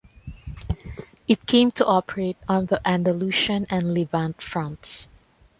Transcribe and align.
It 1.27 1.45
came 1.45 1.69
to 1.73 1.85
operate 1.85 2.37
on 2.49 2.65
the 2.65 2.81
Andalusian 2.87 3.67
and 3.69 3.93
Levante 3.93 4.43
fronts. 4.43 5.07